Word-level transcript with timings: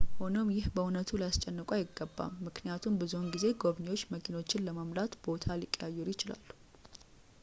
ሆኖም 0.19 0.47
ይህ 0.53 0.63
በእውነቱ 0.75 1.09
ሊያስጨንቅዎ 1.21 1.75
አይገባም 1.77 2.39
ምክንያቱም 2.45 2.97
ብዙውን 3.01 3.27
ጊዜ 3.35 3.45
ጎብኚዎች 3.63 4.03
መኪኖቹን 4.15 4.65
ለመሙላት 4.69 5.19
ቦታ 5.27 5.57
ሊቀያየሩ 5.63 6.07
ይችላሉ 6.15 6.47